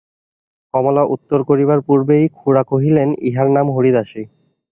[0.73, 4.23] কমলা উত্তর করিবার পূর্বেই খুড়া কহিলেন, ইঁহার নাম হরিদাসী।